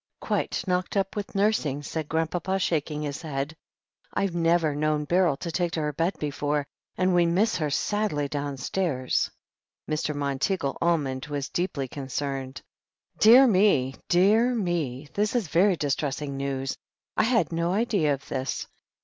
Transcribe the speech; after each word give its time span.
"Quite 0.19 0.63
knocked 0.65 0.97
up 0.97 1.15
with 1.15 1.35
nursing," 1.35 1.83
said 1.83 2.09
Grandpapa, 2.09 2.57
shaking 2.57 3.03
his 3.03 3.21
head. 3.21 3.55
"I've 4.11 4.33
never 4.33 4.75
known 4.75 5.05
Beryl 5.05 5.37
take 5.37 5.73
to 5.73 5.81
her 5.81 5.93
bed 5.93 6.17
before, 6.17 6.65
and 6.97 7.13
we 7.13 7.27
miss 7.27 7.57
her 7.57 7.69
sadly 7.69 8.27
downstairs." 8.27 9.29
Mr. 9.87 10.15
Monteagle 10.15 10.75
Almond 10.81 11.27
was 11.27 11.49
deeply 11.49 11.87
concerned. 11.87 12.63
"Dear 13.19 13.45
me, 13.45 13.93
dear 14.09 14.55
me. 14.55 15.07
This 15.13 15.35
is 15.35 15.49
very 15.49 15.75
distressing 15.75 16.35
news. 16.35 16.75
I 17.15 17.21
had 17.21 17.51
no 17.51 17.71
idea 17.71 18.11
of 18.15 18.27
this. 18.27 18.65